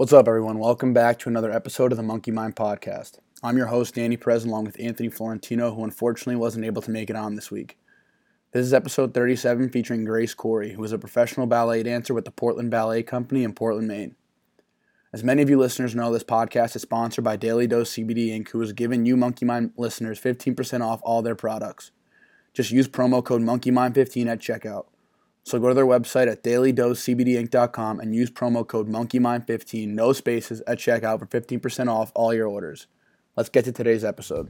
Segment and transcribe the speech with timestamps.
[0.00, 0.58] What's up, everyone?
[0.58, 3.18] Welcome back to another episode of the Monkey Mind Podcast.
[3.42, 7.10] I'm your host, Danny Perez, along with Anthony Florentino, who unfortunately wasn't able to make
[7.10, 7.76] it on this week.
[8.52, 12.30] This is episode 37 featuring Grace Corey, who is a professional ballet dancer with the
[12.30, 14.16] Portland Ballet Company in Portland, Maine.
[15.12, 18.48] As many of you listeners know, this podcast is sponsored by Daily Dose CBD Inc.,
[18.48, 21.90] who has given you Monkey Mind listeners 15% off all their products.
[22.54, 24.86] Just use promo code MonkeyMind15 at checkout.
[25.50, 30.78] So go to their website at dailydosecbdinc.com and use promo code MonkeyMind15, no spaces, at
[30.78, 32.86] checkout for 15% off all your orders.
[33.36, 34.48] Let's get to today's episode.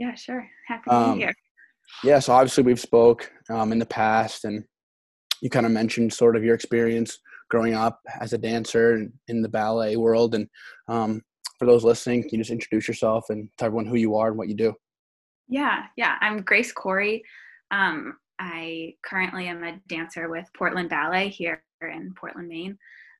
[0.00, 0.48] Yeah, sure.
[0.66, 1.34] Happy to um, be here.
[2.02, 4.64] Yeah, so obviously we've spoke um, in the past, and
[5.42, 7.18] you kind of mentioned sort of your experience
[7.50, 10.34] growing up as a dancer in, the ballet world.
[10.34, 10.48] And
[10.88, 11.20] um,
[11.58, 14.38] for those listening, can you just introduce yourself and tell everyone who you are and
[14.38, 14.72] what you do?
[15.48, 16.16] Yeah, yeah.
[16.22, 17.22] I'm Grace Corey.
[17.70, 22.78] Um, I currently am a dancer with Portland Ballet here in Portland, Maine.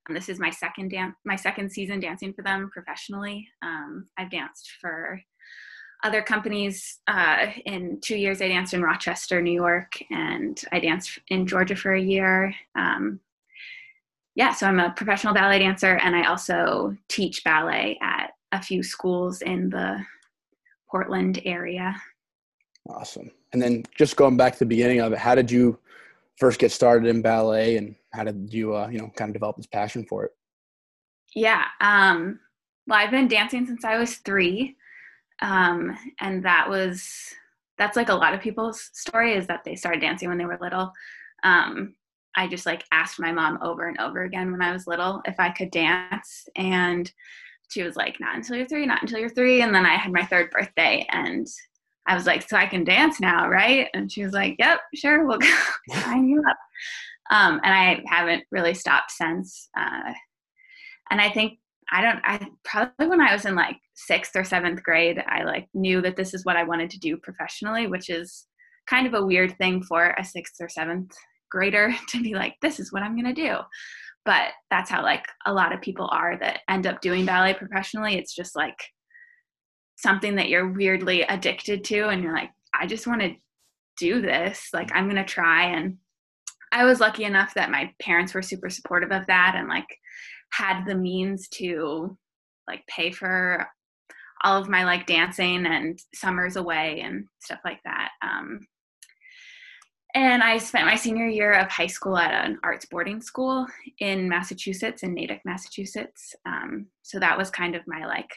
[0.08, 3.46] Um, this is my second dance, my second season dancing for them professionally.
[3.62, 5.20] Um, I've danced for
[6.02, 6.98] other companies.
[7.06, 11.76] Uh, in two years, I danced in Rochester, New York, and I danced in Georgia
[11.76, 12.54] for a year.
[12.74, 13.20] Um,
[14.34, 18.82] yeah, so I'm a professional ballet dancer, and I also teach ballet at a few
[18.82, 20.04] schools in the
[20.90, 22.00] Portland area.
[22.88, 23.30] Awesome.
[23.52, 25.78] And then just going back to the beginning of it, how did you
[26.38, 29.56] first get started in ballet, and how did you, uh, you know, kind of develop
[29.56, 30.32] this passion for it?
[31.34, 31.64] Yeah.
[31.80, 32.40] Um,
[32.86, 34.76] well, I've been dancing since I was three
[35.42, 37.34] um, and that was
[37.78, 40.58] that's like a lot of people's story is that they started dancing when they were
[40.60, 40.92] little.
[41.42, 41.94] Um,
[42.36, 45.38] i just like asked my mom over and over again when i was little if
[45.40, 47.12] i could dance and
[47.70, 49.62] she was like not until you're three not until you're three.
[49.62, 51.46] And then i had my third birthday and
[52.06, 53.88] i was like so i can dance now right?
[53.94, 55.38] And she was like yep sure we'll
[56.02, 56.56] sign you up.
[57.30, 60.12] Um, and i haven't really stopped since uh,
[61.10, 61.58] and i think
[61.92, 63.76] I don't I probably when I was in like
[64.10, 67.16] 6th or 7th grade I like knew that this is what I wanted to do
[67.16, 68.46] professionally which is
[68.88, 71.10] kind of a weird thing for a 6th or 7th
[71.50, 73.56] grader to be like this is what I'm going to do.
[74.24, 78.16] But that's how like a lot of people are that end up doing ballet professionally.
[78.16, 78.76] It's just like
[79.96, 83.34] something that you're weirdly addicted to and you're like I just want to
[83.98, 84.68] do this.
[84.72, 85.66] Like I'm going to try.
[85.66, 85.98] And
[86.72, 89.86] I was lucky enough that my parents were super supportive of that and like
[90.52, 92.16] had the means to
[92.66, 93.66] like pay for
[94.42, 98.10] all of my like dancing and summers away and stuff like that.
[98.22, 98.60] Um,
[100.14, 103.66] and I spent my senior year of high school at an arts boarding school
[104.00, 106.34] in Massachusetts, in Natick, Massachusetts.
[106.46, 108.30] Um, so that was kind of my like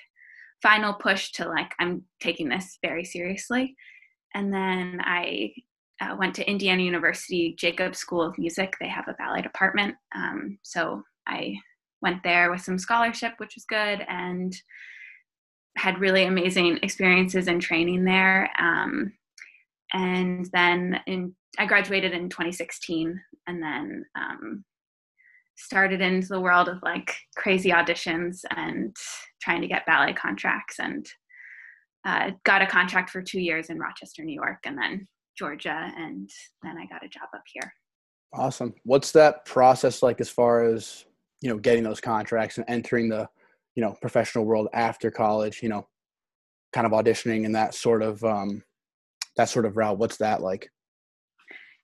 [0.62, 3.76] final push to like, I'm taking this very seriously.
[4.36, 5.52] And then I
[6.02, 8.76] uh, went to Indiana University Jacobs School of Music.
[8.80, 9.96] They have a ballet department.
[10.16, 11.56] Um, so I
[12.04, 14.54] went there with some scholarship, which was good, and
[15.78, 18.52] had really amazing experiences and training there.
[18.60, 19.14] Um,
[19.94, 24.64] and then in, I graduated in 2016, and then um,
[25.56, 28.96] started into the world of like crazy auditions and
[29.42, 31.08] trying to get ballet contracts, and
[32.06, 36.30] uh, got a contract for two years in Rochester, New York, and then Georgia, and
[36.62, 37.74] then I got a job up here.
[38.34, 38.74] Awesome.
[38.84, 41.06] What's that process like as far as
[41.44, 43.28] you know getting those contracts and entering the
[43.76, 45.86] you know professional world after college you know
[46.72, 48.64] kind of auditioning and that sort of um
[49.36, 49.98] that sort of route.
[49.98, 50.72] What's that like?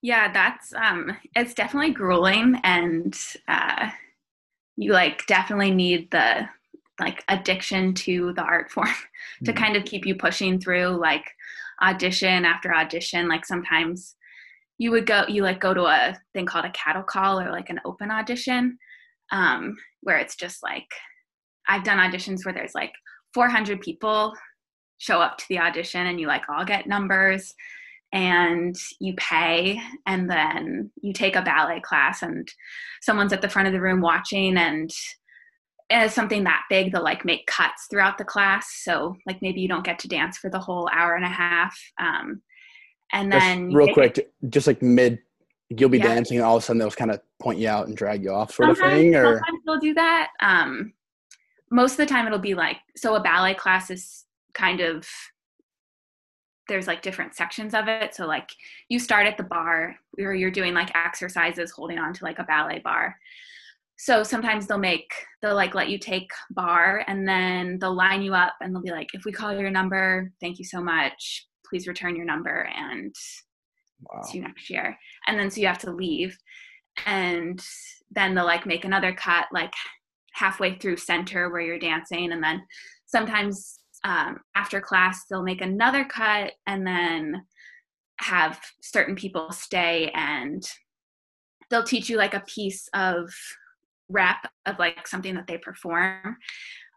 [0.02, 3.90] Yeah that's um it's definitely grueling and uh
[4.78, 6.48] you like definitely need the
[7.02, 8.88] like addiction to the art form
[9.44, 9.62] to mm-hmm.
[9.62, 11.26] kind of keep you pushing through like
[11.82, 13.28] audition after audition.
[13.28, 14.16] Like sometimes
[14.78, 17.70] you would go you like go to a thing called a cattle call or like
[17.70, 18.78] an open audition
[19.32, 20.88] um, where it's just like
[21.68, 22.94] I've done auditions where there's like
[23.34, 24.34] 400 people
[24.98, 27.54] show up to the audition and you like all get numbers
[28.12, 32.48] and you pay and then you take a ballet class and
[33.02, 34.90] someone's at the front of the room watching and
[35.92, 38.82] as something that big they'll like make cuts throughout the class.
[38.84, 41.78] So like maybe you don't get to dance for the whole hour and a half
[42.00, 42.42] um,
[43.12, 45.20] and then just real quick just like mid
[45.70, 46.16] you'll be yeah.
[46.16, 48.32] dancing and all of a sudden they'll kind of point you out and drag you
[48.32, 50.94] off sort sometimes, of thing or sometimes they'll do that um,
[51.72, 55.08] most of the time it'll be like so a ballet class is kind of
[56.70, 58.16] there's like different sections of it.
[58.16, 58.52] So like
[58.88, 62.44] you start at the barre or you're doing like exercises holding on to like a
[62.46, 63.18] ballet barre.
[63.98, 65.12] So sometimes they'll make
[65.42, 68.92] they'll like let you take barre and then they'll line you up and they'll be
[68.92, 71.48] like, if we call your number, thank you so much.
[71.66, 73.14] Please return your number and
[74.02, 74.22] wow.
[74.34, 74.98] you next year.
[75.28, 76.38] And then so you have to leave.
[77.06, 77.64] And
[78.12, 79.74] then they'll like make another cut like
[80.34, 82.62] halfway through center where you're dancing and then
[83.06, 87.44] sometimes um, after class they'll make another cut and then
[88.20, 90.64] have certain people stay and
[91.70, 93.30] they'll teach you like a piece of
[94.10, 96.38] rep of like something that they perform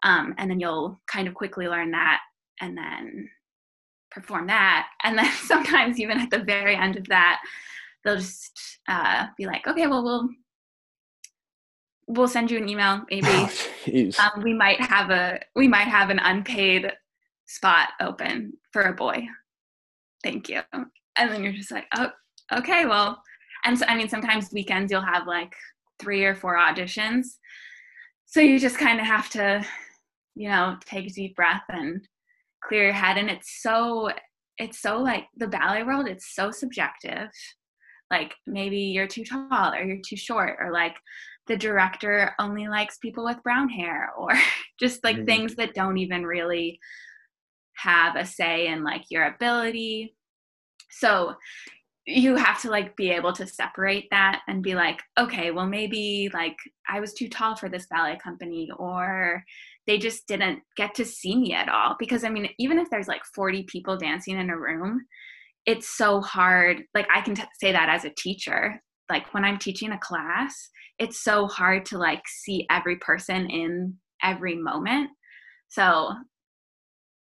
[0.03, 2.19] um, and then you'll kind of quickly learn that
[2.61, 3.29] and then
[4.13, 4.87] perform that.
[5.03, 7.41] And then sometimes even at the very end of that
[8.03, 10.29] they'll just uh, be like okay well we'll
[12.07, 16.09] we'll send you an email maybe oh, um, we might have a we might have
[16.09, 16.91] an unpaid
[17.45, 19.25] spot open for a boy.
[20.23, 20.61] Thank you.
[20.71, 22.09] And then you're just like oh
[22.51, 23.21] okay well.
[23.65, 25.53] And so i mean sometimes weekends you'll have like
[25.99, 27.37] three or four auditions.
[28.25, 29.65] So you just kind of have to
[30.35, 32.05] you know take a deep breath and
[32.67, 34.09] clear your head and it's so
[34.57, 37.29] it's so like the ballet world it's so subjective
[38.11, 40.95] like maybe you're too tall or you're too short or like
[41.47, 44.31] the director only likes people with brown hair or
[44.79, 45.25] just like mm-hmm.
[45.25, 46.79] things that don't even really
[47.75, 50.15] have a say in like your ability
[50.89, 51.33] so
[52.05, 56.29] you have to like be able to separate that and be like okay well maybe
[56.33, 56.57] like
[56.87, 59.43] i was too tall for this ballet company or
[59.87, 61.95] they just didn't get to see me at all.
[61.99, 65.05] Because i mean even if there's like 40 people dancing in a room
[65.65, 68.81] it's so hard like i can t- say that as a teacher.
[69.09, 70.69] Like when i'm teaching a class
[70.99, 75.09] it's so hard to like see every person in every moment.
[75.69, 76.13] So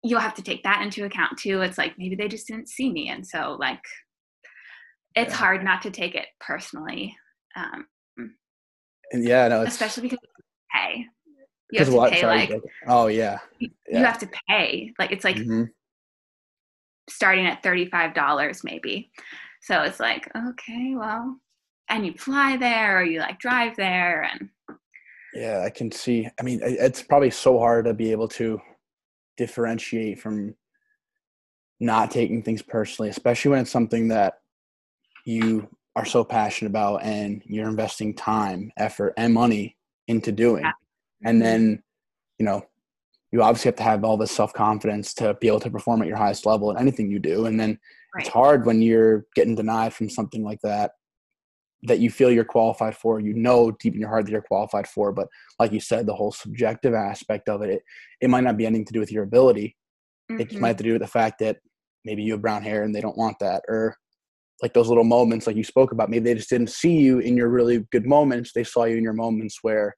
[0.04, 1.62] you'll have to take that into account too.
[1.62, 3.10] It's like maybe they just didn't see me.
[3.10, 3.80] And so like
[5.16, 5.38] it's yeah.
[5.38, 7.16] hard not to take it personally
[7.56, 7.86] um
[9.12, 10.19] and yeah no especially because
[10.74, 11.06] pay
[11.80, 12.12] have to what?
[12.12, 13.40] pay Sorry, like oh yeah.
[13.60, 13.70] yeah.
[13.90, 15.64] you have to pay like it's like mm-hmm.
[17.10, 19.12] starting at $35 maybe
[19.62, 21.38] so it's like okay well
[21.90, 24.50] and you fly there or you like drive there and
[25.34, 28.60] yeah i can see i mean it's probably so hard to be able to
[29.38, 30.54] differentiate from
[31.80, 34.36] not taking things personally especially when it's something that
[35.26, 39.76] you are so passionate about and you're investing time effort and money
[40.08, 40.72] into doing yeah.
[41.24, 41.44] And mm-hmm.
[41.44, 41.84] then
[42.40, 42.64] you know
[43.32, 46.18] you obviously have to have all this self-confidence to be able to perform at your
[46.18, 47.80] highest level in anything you do and then
[48.16, 48.26] right.
[48.26, 50.92] it's hard when you're getting denied from something like that
[51.84, 54.88] that you feel you're qualified for you know deep in your heart that you're qualified
[54.88, 55.28] for but
[55.60, 57.82] like you said the whole subjective aspect of it it,
[58.22, 59.76] it might not be anything to do with your ability
[60.32, 60.42] mm-hmm.
[60.42, 61.58] it might have to do with the fact that
[62.06, 63.96] maybe you have brown hair and they don't want that or
[64.62, 67.36] like those little moments like you spoke about maybe they just didn't see you in
[67.36, 69.96] your really good moments they saw you in your moments where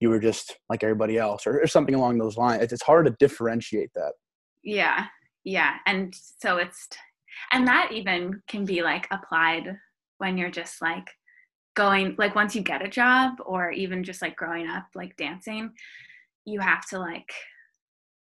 [0.00, 2.62] you were just like everybody else or, or something along those lines.
[2.62, 4.12] It's, it's hard to differentiate that.
[4.64, 5.06] Yeah.
[5.44, 5.74] Yeah.
[5.86, 6.88] And so it's
[7.52, 9.76] and that even can be like applied
[10.18, 11.06] when you're just like
[11.76, 15.70] going like once you get a job or even just like growing up like dancing
[16.44, 17.32] you have to like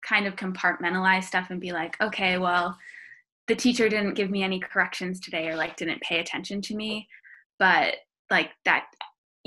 [0.04, 2.76] kind of compartmentalize stuff and be like okay well
[3.48, 7.08] the teacher didn't give me any corrections today or like didn't pay attention to me.
[7.58, 7.94] But
[8.30, 8.86] like that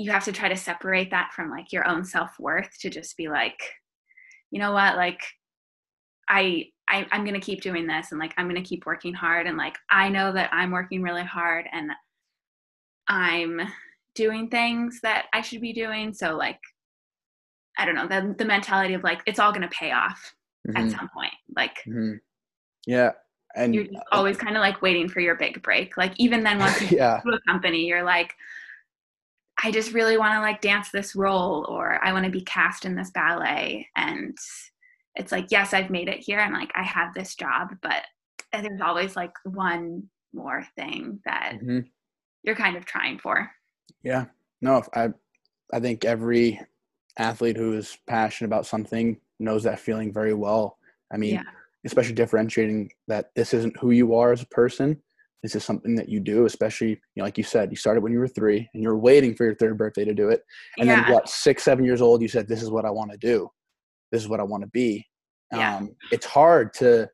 [0.00, 3.28] you have to try to separate that from like your own self-worth to just be
[3.28, 3.60] like
[4.50, 5.20] you know what like
[6.28, 9.56] i, I i'm gonna keep doing this and like i'm gonna keep working hard and
[9.56, 11.90] like i know that i'm working really hard and
[13.10, 13.60] I'm
[14.14, 16.14] doing things that I should be doing.
[16.14, 16.60] So like
[17.76, 20.32] I don't know, the the mentality of like it's all gonna pay off
[20.66, 20.76] mm-hmm.
[20.76, 21.34] at some point.
[21.54, 22.14] Like mm-hmm.
[22.86, 23.10] Yeah.
[23.56, 25.96] And you're always kind of like waiting for your big break.
[25.96, 27.20] Like even then once you yeah.
[27.26, 28.32] to a company, you're like,
[29.62, 32.84] I just really want to like dance this role or I want to be cast
[32.84, 33.88] in this ballet.
[33.96, 34.36] And
[35.16, 38.04] it's like, yes, I've made it here and like I have this job, but
[38.52, 41.80] there's always like one more thing that mm-hmm
[42.42, 43.50] you're kind of trying for.
[44.02, 44.26] Yeah.
[44.60, 45.10] No, I
[45.72, 46.60] I think every
[47.18, 50.78] athlete who is passionate about something knows that feeling very well.
[51.12, 51.42] I mean, yeah.
[51.84, 55.00] especially differentiating that this isn't who you are as a person.
[55.42, 58.02] Is this is something that you do, especially, you know, like you said, you started
[58.02, 60.42] when you were three and you're waiting for your third birthday to do it.
[60.78, 61.04] And yeah.
[61.04, 63.48] then what, six, seven years old, you said, this is what I want to do.
[64.12, 65.06] This is what I want to be.
[65.52, 65.76] Yeah.
[65.76, 67.08] Um, it's hard to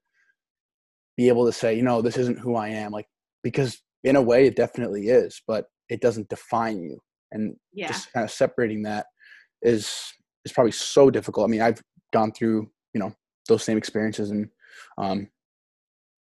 [1.16, 2.92] be able to say, you know, this isn't who I am.
[2.92, 3.06] Like,
[3.42, 6.98] because in a way it definitely is but it doesn't define you
[7.32, 7.88] and yeah.
[7.88, 9.06] just kind of separating that
[9.62, 10.12] is
[10.44, 13.12] is probably so difficult i mean i've gone through you know
[13.48, 14.48] those same experiences and
[14.98, 15.28] um,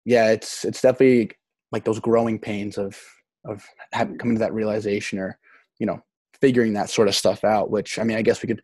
[0.05, 1.31] yeah, it's it's definitely
[1.73, 2.99] like those growing pains of
[3.47, 5.39] of having, coming to that realization or
[5.79, 6.01] you know
[6.41, 7.71] figuring that sort of stuff out.
[7.71, 8.63] Which I mean, I guess we could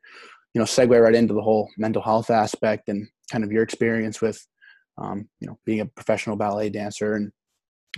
[0.55, 4.21] you know segue right into the whole mental health aspect and kind of your experience
[4.21, 4.45] with
[4.99, 7.33] um, you know being a professional ballet dancer and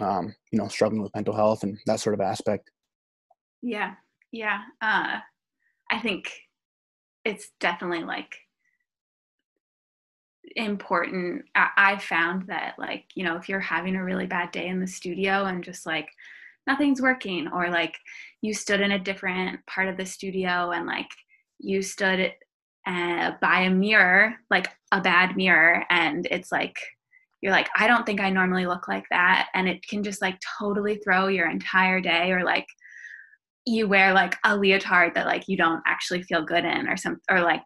[0.01, 2.71] um, you know struggling with mental health and that sort of aspect.
[3.63, 3.95] Yeah,
[4.33, 4.61] yeah.
[4.81, 5.19] Uh,
[5.91, 6.31] I think
[7.25, 8.37] it's definitely like
[10.57, 11.45] important.
[11.55, 14.87] I, found that like you know if you're having a really bad day in the
[14.87, 16.09] studio and just like
[16.67, 17.97] nothing's working or like
[18.41, 21.09] you stood in a different part of the studio and like
[21.59, 22.33] you stood
[22.87, 26.77] uh, by a mirror like a bad mirror and it's like
[27.41, 29.49] you're like i don't think i normally look like that.
[29.55, 32.67] And it can just like totally throw your entire day or like
[33.67, 37.19] you wear like a leotard that like you don't actually feel good in or some
[37.31, 37.63] or like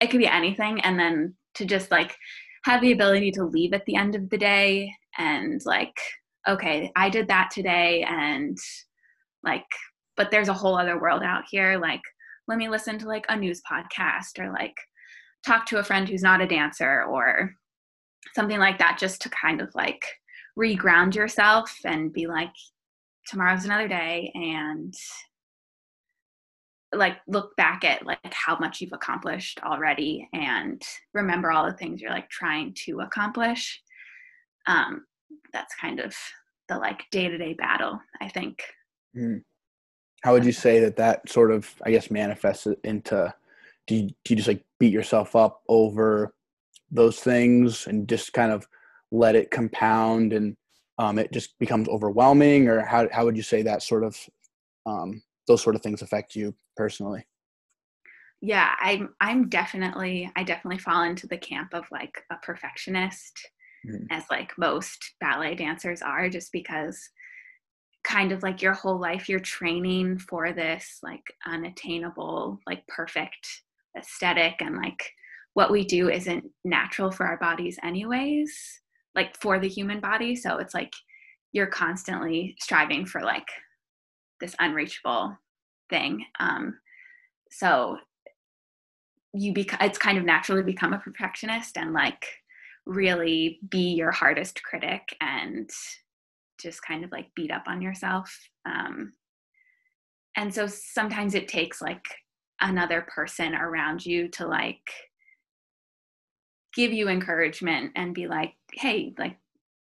[0.00, 2.16] it could be anything and then to just like
[2.64, 5.96] have the ability to leave at the end of the day and like
[6.48, 8.58] okay i did that today and
[9.42, 9.64] like
[10.20, 11.78] but there's a whole other world out here.
[11.78, 12.02] Like
[12.46, 14.74] let me listen to like a news podcast or like
[15.46, 17.54] talk to a friend who's not a dancer or
[18.34, 20.04] something like that just to kind of like
[20.58, 22.52] reground yourself and be like
[23.28, 24.92] tomorrow's another day and
[26.92, 30.82] like look back at like how much you've accomplished already and
[31.14, 33.80] remember all the things you're like trying to accomplish
[34.66, 35.04] um
[35.52, 36.14] that's kind of
[36.68, 38.62] the like day-to-day battle i think
[39.16, 39.40] mm.
[40.22, 43.32] how would you say that that sort of i guess manifests into
[43.86, 46.34] do you, do you just like beat yourself up over
[46.90, 48.66] those things and just kind of
[49.12, 50.56] let it compound and
[50.98, 54.16] um, it just becomes overwhelming or how, how would you say that sort of
[54.86, 57.24] um, those sort of things affect you personally
[58.40, 63.50] yeah i'm i'm definitely i definitely fall into the camp of like a perfectionist
[63.86, 64.04] mm-hmm.
[64.10, 67.10] as like most ballet dancers are just because
[68.04, 73.46] kind of like your whole life you're training for this like unattainable like perfect
[73.98, 75.10] aesthetic and like
[75.54, 78.80] what we do isn't natural for our bodies anyways
[79.16, 80.92] like for the human body so it's like
[81.52, 83.48] you're constantly striving for like
[84.40, 85.36] this unreachable
[85.88, 86.24] thing.
[86.38, 86.78] Um
[87.50, 87.98] so
[89.32, 92.26] you become it's kind of naturally become a perfectionist and like
[92.86, 95.70] really be your hardest critic and
[96.60, 98.36] just kind of like beat up on yourself.
[98.66, 99.12] Um
[100.36, 102.04] and so sometimes it takes like
[102.60, 104.90] another person around you to like
[106.74, 109.36] give you encouragement and be like hey like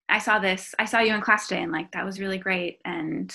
[0.09, 2.79] i saw this i saw you in class today and like that was really great
[2.85, 3.33] and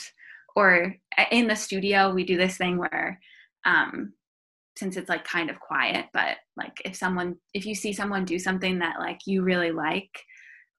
[0.56, 0.94] or
[1.30, 3.20] in the studio we do this thing where
[3.64, 4.12] um
[4.76, 8.38] since it's like kind of quiet but like if someone if you see someone do
[8.38, 10.10] something that like you really like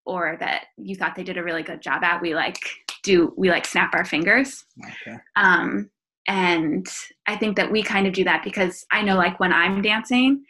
[0.05, 2.57] or that you thought they did a really good job at we like
[3.03, 5.17] do we like snap our fingers okay.
[5.35, 5.89] um
[6.27, 6.87] and
[7.27, 10.43] i think that we kind of do that because i know like when i'm dancing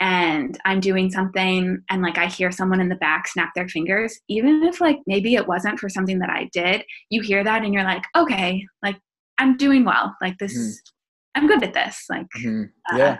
[0.00, 4.18] and I'm doing something and like I hear someone in the back snap their fingers,
[4.28, 7.74] even if like maybe it wasn't for something that I did, you hear that and
[7.74, 8.96] you're like, okay, like
[9.38, 10.14] I'm doing well.
[10.22, 11.42] Like this, mm-hmm.
[11.42, 12.04] I'm good at this.
[12.08, 12.96] Like, mm-hmm.
[12.96, 13.12] yeah.
[13.12, 13.16] Uh,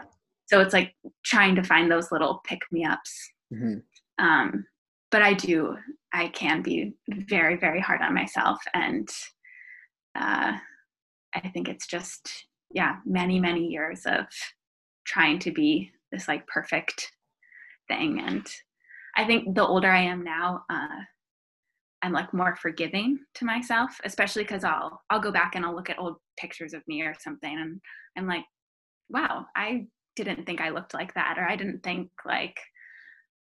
[0.47, 0.95] so it's like
[1.25, 3.31] trying to find those little pick me ups.
[3.53, 4.25] Mm-hmm.
[4.25, 4.65] Um,
[5.11, 5.77] but I do,
[6.13, 8.59] I can be very, very hard on myself.
[8.73, 9.09] And
[10.15, 10.53] uh,
[11.35, 14.27] I think it's just, yeah, many, many years of
[15.07, 17.11] trying to be this like perfect
[17.89, 18.21] thing.
[18.21, 18.47] And
[19.19, 21.01] i think the older i am now uh,
[22.03, 25.91] i'm like more forgiving to myself especially because i'll i'll go back and i'll look
[25.91, 27.81] at old pictures of me or something and
[28.17, 28.45] i'm like
[29.11, 29.85] wow i
[30.17, 32.57] didn't think i looked like that or i didn't think like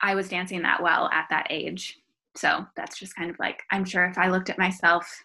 [0.01, 1.97] i was dancing that well at that age.
[2.35, 5.23] So that's just kind of like i'm sure if i looked at myself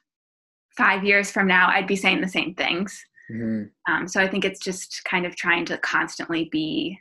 [0.77, 2.99] five years from now i'd be saying the same things.
[3.31, 3.93] Mm-hmm.
[3.93, 6.99] um, so i think it's just kind of trying to constantly be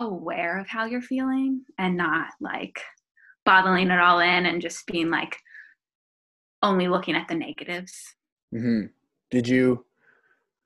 [0.00, 2.80] aware of how you're feeling and not like
[3.44, 5.36] bottling it all in and just being like
[6.62, 7.92] only looking at the negatives.
[8.54, 8.86] Mm-hmm.
[9.30, 9.84] Did you?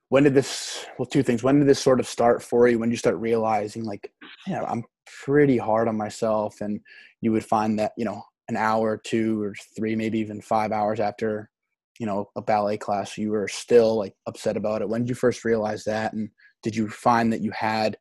[0.09, 0.87] When did this?
[0.99, 1.43] Well, two things.
[1.43, 2.79] When did this sort of start for you?
[2.79, 4.13] When you start realizing, like,
[4.47, 4.85] yeah, I'm
[5.25, 6.81] pretty hard on myself, and
[7.21, 11.01] you would find that you know an hour, two, or three, maybe even five hours
[11.01, 11.51] after
[11.99, 14.89] you know a ballet class, you were still like upset about it.
[14.89, 16.13] When did you first realize that?
[16.13, 16.29] And
[16.63, 17.97] did you find that you had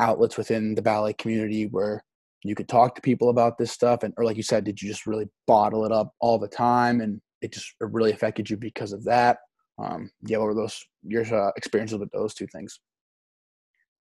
[0.00, 2.02] outlets within the ballet community where
[2.42, 4.88] you could talk to people about this stuff and or like you said did you
[4.88, 8.56] just really bottle it up all the time and it just it really affected you
[8.56, 9.38] because of that
[9.78, 12.80] um yeah what were those your uh, experiences with those two things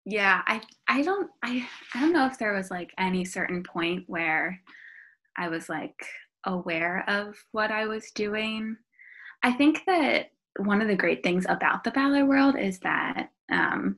[0.05, 4.05] yeah i i don't i i don't know if there was like any certain point
[4.09, 4.61] where
[5.37, 6.07] I was like
[6.45, 8.77] aware of what I was doing.
[9.43, 13.97] I think that one of the great things about the ballet world is that um,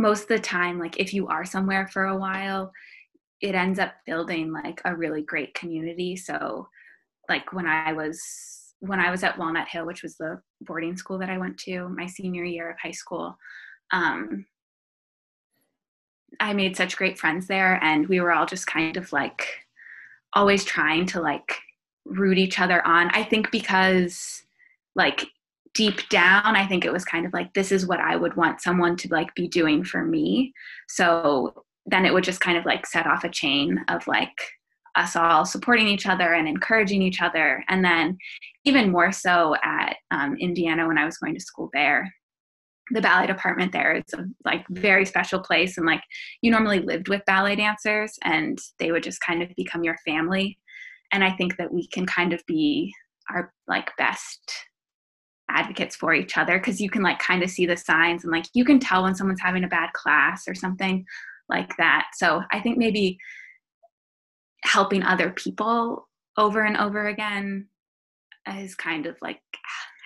[0.00, 2.72] most of the time, like if you are somewhere for a while,
[3.42, 6.16] it ends up building like a really great community.
[6.16, 6.68] So,
[7.28, 8.20] like when I was
[8.80, 11.90] when I was at Walnut Hill, which was the boarding school that I went to
[11.90, 13.36] my senior year of high school,
[13.92, 14.46] um,
[16.40, 19.46] I made such great friends there, and we were all just kind of like
[20.32, 21.56] always trying to like
[22.06, 23.10] root each other on.
[23.10, 24.42] I think because
[24.96, 25.26] like
[25.74, 28.60] deep down, I think it was kind of like this is what I would want
[28.60, 30.52] someone to like be doing for me.
[30.88, 34.36] So then it would just kind of like set off a chain of like
[34.96, 37.64] us all supporting each other and encouraging each other.
[37.68, 38.18] And then
[38.64, 42.12] even more so at um, Indiana when I was going to school there,
[42.90, 46.02] the ballet department there is a like very special place and like
[46.42, 50.58] you normally lived with ballet dancers and they would just kind of become your family
[51.12, 52.92] and i think that we can kind of be
[53.30, 54.40] our like best
[55.56, 58.46] advocates for each other because you can like kind of see the signs and like
[58.54, 61.04] you can tell when someone's having a bad class or something
[61.48, 63.18] like that so i think maybe
[64.62, 67.66] helping other people over and over again
[68.46, 69.40] has kind of like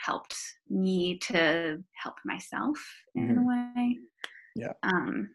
[0.04, 0.36] helped
[0.68, 2.76] me to help myself
[3.14, 3.38] in mm-hmm.
[3.38, 3.98] a way.
[4.56, 4.72] Yeah.
[4.82, 5.30] Um,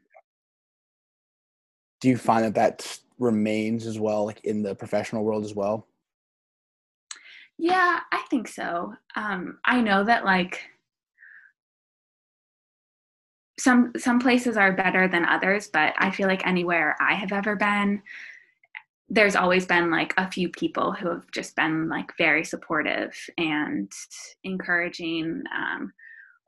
[2.01, 5.88] Do you find that that remains as well, like in the professional world as well?
[7.60, 8.96] Yeah, I think so.
[9.16, 10.62] Um, I know that like
[13.60, 17.56] some some places are better than others, but I feel like anywhere I have ever
[17.56, 18.01] been,
[19.10, 23.92] there's always been like a few people who have just been like very supportive and
[24.44, 25.92] encouraging um,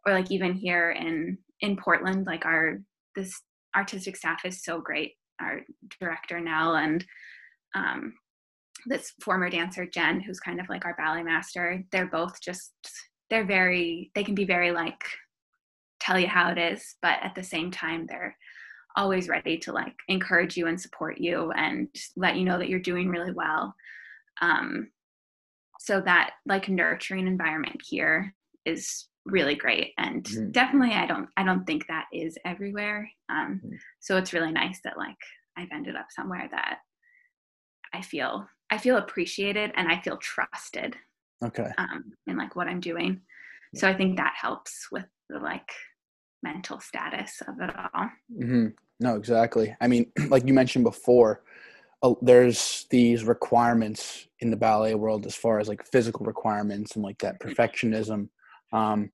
[0.05, 2.79] or like even here in in portland like our
[3.15, 3.41] this
[3.75, 5.61] artistic staff is so great our
[5.99, 7.05] director nell and
[7.75, 8.13] um,
[8.87, 12.73] this former dancer jen who's kind of like our ballet master they're both just
[13.29, 15.03] they're very they can be very like
[15.99, 18.35] tell you how it is but at the same time they're
[18.95, 22.79] always ready to like encourage you and support you and let you know that you're
[22.79, 23.73] doing really well
[24.41, 24.89] um,
[25.79, 28.33] so that like nurturing environment here
[28.65, 30.51] is really great and mm-hmm.
[30.51, 33.75] definitely i don't i don't think that is everywhere um, mm-hmm.
[33.99, 35.17] so it's really nice that like
[35.57, 36.79] i've ended up somewhere that
[37.93, 40.95] i feel i feel appreciated and i feel trusted
[41.43, 43.21] okay um, in like what i'm doing
[43.75, 45.71] so i think that helps with the like
[46.43, 48.09] mental status of it all.
[48.35, 48.67] Mm-hmm.
[48.99, 49.75] No, exactly.
[49.81, 51.43] I mean, like you mentioned before,
[52.03, 57.03] uh, there's these requirements in the ballet world as far as like physical requirements and
[57.03, 58.29] like that perfectionism.
[58.73, 59.11] Um,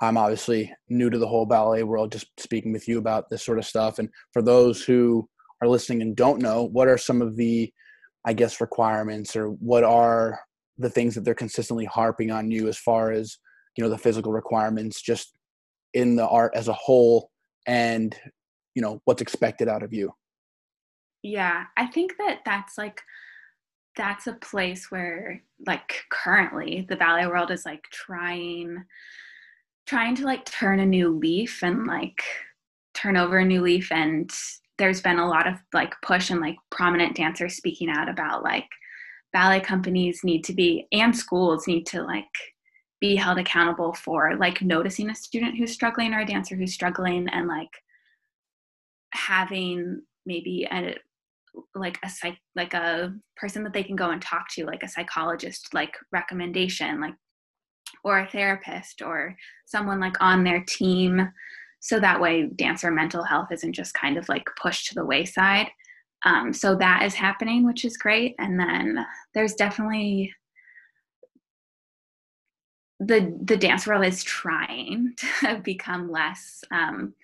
[0.00, 3.58] I'm obviously new to the whole ballet world, just speaking with you about this sort
[3.58, 3.98] of stuff.
[3.98, 5.28] And for those who
[5.62, 7.72] are listening and don't know, what are some of the,
[8.24, 10.40] I guess, requirements or what are
[10.78, 13.36] the things that they're consistently harping on you as far as,
[13.76, 15.34] you know, the physical requirements, just
[15.94, 17.30] in the art as a whole
[17.66, 18.16] and
[18.74, 20.12] you know what's expected out of you?
[21.22, 23.00] Yeah i think that that's like
[23.96, 28.84] that's a place where like currently the ballet world is like trying
[29.86, 32.22] trying to like turn a new leaf and like
[32.94, 34.30] turn over a new leaf and
[34.78, 38.68] there's been a lot of like push and like prominent dancers speaking out about like
[39.32, 42.24] ballet companies need to be and schools need to like
[43.00, 47.28] be held accountable for like noticing a student who's struggling or a dancer who's struggling
[47.28, 47.70] and like
[49.12, 50.94] having maybe a
[51.74, 54.88] like a psych like a person that they can go and talk to like a
[54.88, 57.14] psychologist like recommendation like
[58.04, 61.28] or a therapist or someone like on their team
[61.82, 65.66] so that way dancer mental health isn't just kind of like pushed to the wayside.
[66.24, 68.36] Um, so that is happening which is great.
[68.38, 70.32] And then there's definitely
[73.00, 77.14] the the dance world is trying to become less um,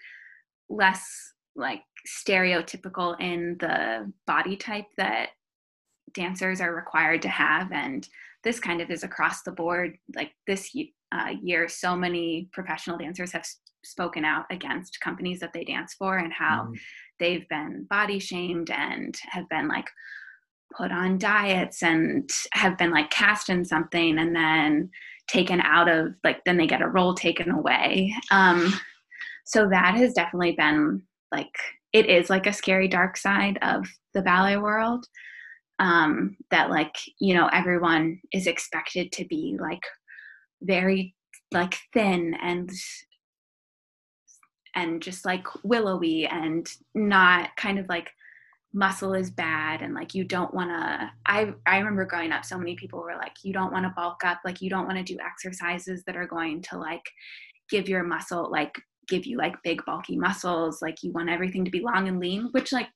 [0.69, 5.29] less like stereotypical in the body type that
[6.15, 7.71] dancers are required to have.
[7.71, 8.09] And
[8.43, 9.99] this kind of is across the board.
[10.17, 10.77] Like this
[11.13, 13.47] uh, year so many professional dancers have
[13.89, 16.79] spoken out against companies that they dance for and how mm.
[17.19, 19.89] they've been body shamed and have been like
[20.77, 24.91] put on diets and have been like cast in something and then
[25.29, 28.73] taken out of like then they get a role taken away um
[29.45, 31.55] so that has definitely been like
[31.93, 35.07] it is like a scary dark side of the ballet world
[35.79, 39.83] um that like you know everyone is expected to be like
[40.63, 41.15] very
[41.53, 42.71] like thin and
[44.79, 48.11] and just like willowy and not kind of like
[48.75, 52.59] muscle is bad and like you don't want to i i remember growing up so
[52.59, 55.03] many people were like you don't want to bulk up like you don't want to
[55.03, 57.03] do exercises that are going to like
[57.71, 58.75] give your muscle like
[59.09, 62.49] give you like big bulky muscles like you want everything to be long and lean
[62.53, 62.89] which like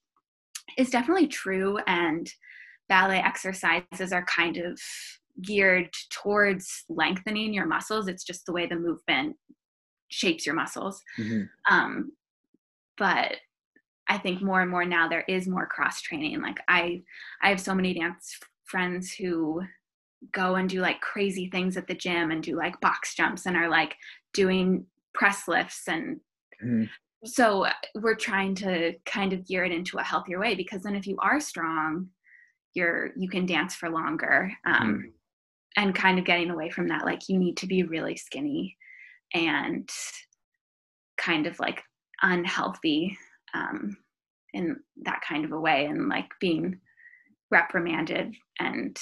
[0.77, 2.31] is definitely true and
[2.89, 4.79] ballet exercises are kind of
[5.41, 8.09] geared towards lengthening your muscles.
[8.09, 9.37] It's just the way the movement
[10.13, 11.43] shapes your muscles mm-hmm.
[11.73, 12.13] um,
[12.99, 13.37] but
[14.09, 17.01] i think more and more now there is more cross training like i
[17.43, 19.63] i have so many dance friends who
[20.31, 23.57] go and do like crazy things at the gym and do like box jumps and
[23.57, 23.97] are like
[24.33, 26.21] doing press lifts and
[26.63, 26.85] mm-hmm.
[27.25, 31.07] so we're trying to kind of gear it into a healthier way because then if
[31.07, 32.09] you are strong
[32.75, 35.09] you're you can dance for longer um, mm-hmm.
[35.77, 38.77] and kind of getting away from that like you need to be really skinny
[39.35, 39.89] and
[41.19, 41.83] kind of like
[42.23, 43.17] unhealthy
[43.55, 43.97] um,
[44.53, 46.79] in that kind of a way and like being
[47.51, 48.99] reprimanded and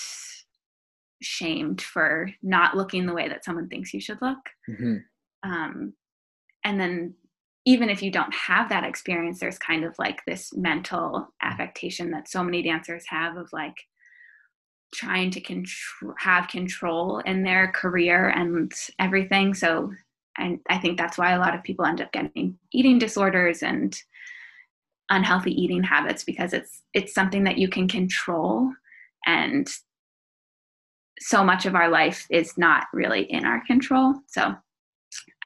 [1.22, 4.38] shamed for not looking the way that someone thinks you should look
[4.68, 4.96] mm-hmm.
[5.42, 5.92] um,
[6.64, 7.14] and then
[7.66, 12.28] even if you don't have that experience there's kind of like this mental affectation that
[12.28, 13.76] so many dancers have of like
[14.94, 19.90] trying to control have control in their career and everything so
[20.40, 24.02] and i think that's why a lot of people end up getting eating disorders and
[25.10, 28.72] unhealthy eating habits because it's it's something that you can control.
[29.26, 29.68] And
[31.18, 34.14] so much of our life is not really in our control.
[34.28, 34.54] So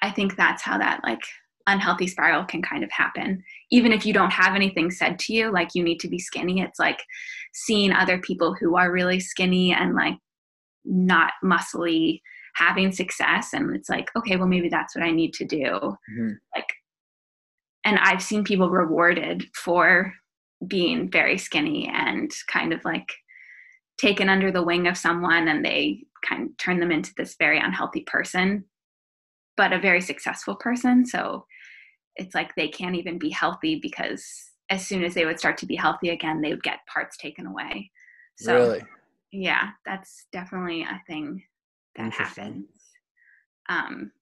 [0.02, 1.22] i think that's how that like
[1.66, 3.42] unhealthy spiral can kind of happen.
[3.70, 6.60] Even if you don't have anything said to you like you need to be skinny
[6.60, 7.02] it's like
[7.54, 10.16] seeing other people who are really skinny and like
[10.84, 12.20] not muscly
[12.54, 16.32] having success and it's like okay well maybe that's what i need to do mm-hmm.
[16.54, 16.68] like
[17.84, 20.12] and i've seen people rewarded for
[20.66, 23.12] being very skinny and kind of like
[23.98, 27.58] taken under the wing of someone and they kind of turn them into this very
[27.58, 28.64] unhealthy person
[29.56, 31.44] but a very successful person so
[32.16, 34.24] it's like they can't even be healthy because
[34.70, 37.46] as soon as they would start to be healthy again they would get parts taken
[37.46, 37.90] away
[38.36, 38.82] so really?
[39.32, 41.42] yeah that's definitely a thing
[41.96, 42.66] that happens.
[43.68, 44.12] Um,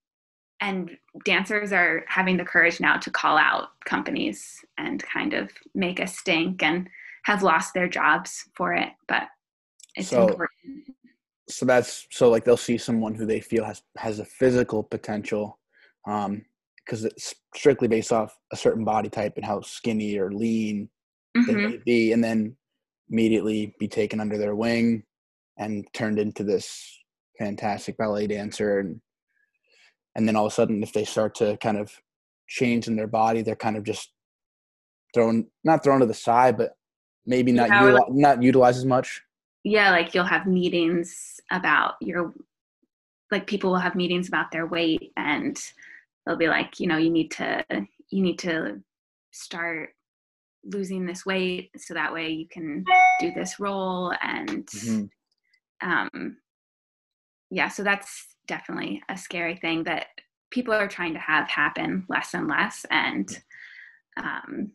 [0.62, 0.90] and
[1.24, 6.06] dancers are having the courage now to call out companies and kind of make a
[6.06, 6.88] stink and
[7.24, 9.24] have lost their jobs for it but
[9.96, 10.50] it's so, important.
[11.48, 15.58] so that's so like they'll see someone who they feel has has a physical potential
[16.08, 16.42] um
[16.84, 20.88] because it's strictly based off a certain body type and how skinny or lean
[21.36, 21.46] mm-hmm.
[21.46, 22.56] they may be and then
[23.10, 25.02] immediately be taken under their wing
[25.58, 27.01] and turned into this
[27.38, 29.00] fantastic ballet dancer and
[30.14, 31.92] and then all of a sudden if they start to kind of
[32.48, 34.12] change in their body they're kind of just
[35.14, 36.76] thrown not thrown to the side but
[37.26, 39.22] maybe not utilize, not utilize as much
[39.64, 42.32] yeah like you'll have meetings about your
[43.30, 45.58] like people will have meetings about their weight and
[46.26, 47.64] they'll be like you know you need to
[48.10, 48.80] you need to
[49.30, 49.90] start
[50.64, 52.84] losing this weight so that way you can
[53.18, 55.90] do this role and mm-hmm.
[55.90, 56.36] um
[57.52, 60.06] yeah so that's definitely a scary thing that
[60.50, 63.42] people are trying to have happen less and less and
[64.16, 64.72] um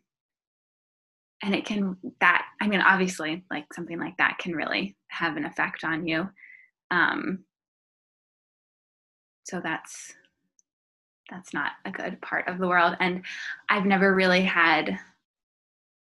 [1.44, 5.46] and it can that i mean obviously like something like that can really have an
[5.46, 6.30] effect on you
[6.92, 7.40] um
[9.44, 10.14] so that's
[11.32, 13.24] that's not a good part of the world and
[13.70, 14.98] i've never really had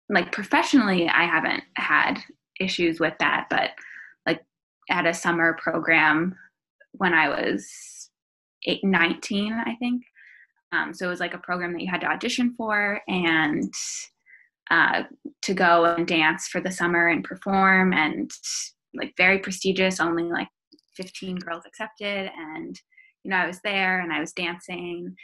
[0.09, 2.19] like professionally i haven't had
[2.61, 3.71] issues with that but
[4.27, 4.43] like
[4.91, 6.35] at a summer program
[6.92, 8.11] when i was
[8.66, 10.02] eight, 19 i think
[10.72, 13.72] um, so it was like a program that you had to audition for and
[14.70, 15.02] uh,
[15.42, 18.31] to go and dance for the summer and perform and
[18.94, 20.48] like very prestigious only like
[20.96, 22.81] 15 girls accepted and
[23.24, 25.16] you know, I was there and I was dancing.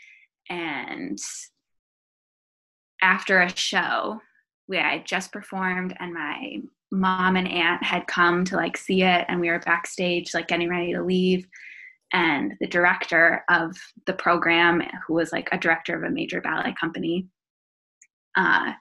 [0.49, 1.19] And
[3.03, 4.21] after a show,
[4.67, 9.25] we I just performed and my mom and aunt had come to like see it
[9.29, 11.47] and we were backstage like getting ready to leave.
[12.13, 16.75] And the director of the program who was like a director of a major ballet
[16.81, 17.27] company
[18.37, 18.73] uh,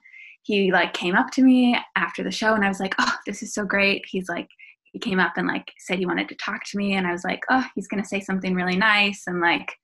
[0.42, 3.42] he like came up to me after the show and i was like oh this
[3.42, 4.04] is so great.
[4.06, 4.48] He's like
[4.92, 7.24] he came up and like said he wanted to talk to me and i was
[7.24, 9.74] like oh he's going to say something really nice and like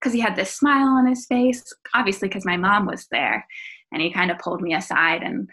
[0.00, 3.44] because he had this smile on his face obviously because my mom was there
[3.92, 5.48] and he kind of pulled me aside and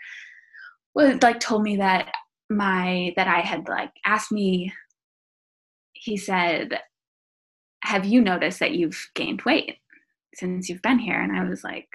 [0.93, 2.11] was like told me that
[2.49, 4.71] my that i had like asked me
[5.93, 6.79] he said
[7.83, 9.77] have you noticed that you've gained weight
[10.35, 11.21] since you've been here?
[11.21, 11.87] And i was like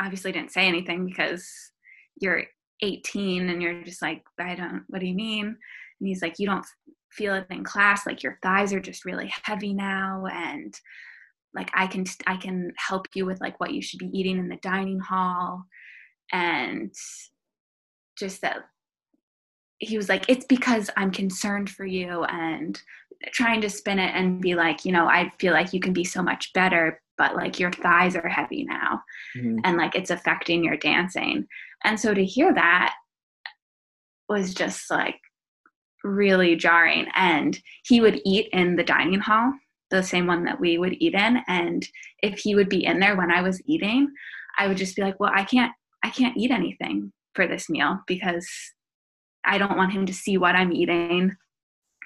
[0.00, 1.48] obviously didn't say anything because
[2.20, 2.44] you're
[2.82, 5.46] 18 and you're just like i don't what do you mean?
[5.46, 6.66] And he's like you don't
[7.12, 10.78] feel it in class like your thighs are just really heavy now and
[11.54, 14.48] like i can i can help you with like what you should be eating in
[14.48, 15.64] the dining hall.
[16.32, 16.92] And
[18.18, 18.64] just that
[19.78, 22.80] he was like it's because i'm concerned for you and
[23.32, 26.04] trying to spin it and be like you know i feel like you can be
[26.04, 29.02] so much better but like your thighs are heavy now
[29.36, 29.58] mm-hmm.
[29.64, 31.46] and like it's affecting your dancing.
[31.84, 32.94] And so to hear that
[34.28, 35.18] was just like
[36.04, 37.06] really jarring.
[37.14, 39.52] And he would eat in the dining hall
[39.90, 41.38] the same one that we would eat in.
[41.46, 41.86] And
[42.22, 44.08] if he would be in there when i was eating
[44.58, 48.00] i would just be like well i can't i can't eat anything for this meal
[48.06, 48.48] because
[49.44, 51.36] i don't want him to see what i'm eating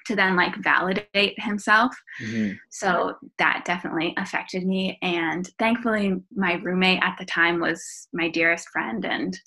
[0.05, 1.95] to then like validate himself.
[2.21, 2.53] Mm-hmm.
[2.69, 4.97] so that definitely affected me.
[5.01, 9.37] And thankfully my roommate at the time was my dearest friend and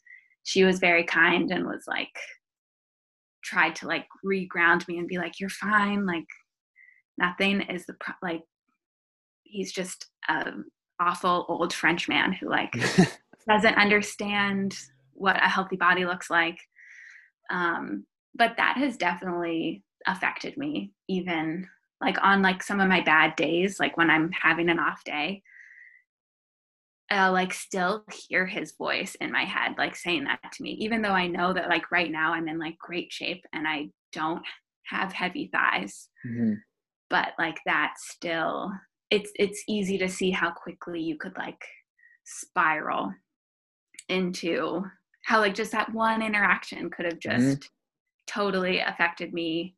[0.45, 2.15] she was very kind and was like
[3.43, 6.07] tried to like reground me and be like you're fine.
[6.07, 6.27] Like
[7.19, 8.43] nothing is the pro- like
[9.43, 10.53] he's just a
[11.01, 12.73] awful old french man who like
[13.49, 14.77] doesn't understand
[15.15, 16.59] what a healthy body looks like.
[17.51, 21.69] Um but that has definitely affected me even
[22.01, 25.43] like on like some of my bad days like when i'm having an off day.
[27.11, 31.03] I'll like still hear his voice in my head, like saying that to me, even
[31.03, 34.43] though I know that like right now I'm in like great shape and I don't
[34.87, 36.09] have heavy thighs.
[36.27, 36.55] Mm-hmm.
[37.11, 38.73] But like that still
[39.11, 41.63] it's it's easy to see how quickly you could like
[42.25, 43.13] spiral
[44.09, 44.83] into
[45.25, 47.39] how like just that one interaction could have mm-hmm.
[47.39, 48.41] just mm-hmm.
[48.41, 49.75] totally affected me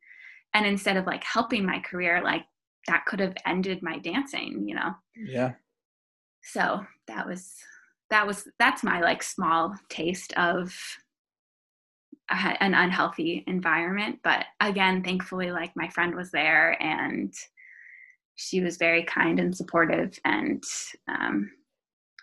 [0.53, 2.43] and instead of like helping my career like
[2.87, 5.53] that could have ended my dancing you know yeah
[6.43, 7.53] so that was
[8.09, 10.73] that was that's my like small taste of
[12.29, 17.33] an unhealthy environment but again thankfully like my friend was there and
[18.35, 20.63] she was very kind and supportive and
[21.07, 21.49] um,